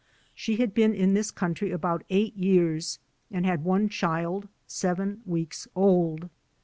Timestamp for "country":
1.29-1.69